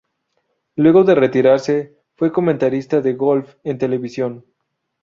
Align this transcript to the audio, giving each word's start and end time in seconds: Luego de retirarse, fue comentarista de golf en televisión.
Luego 0.77 1.03
de 1.03 1.13
retirarse, 1.13 1.95
fue 2.15 2.31
comentarista 2.31 3.01
de 3.01 3.13
golf 3.13 3.57
en 3.63 3.77
televisión. 3.77 4.43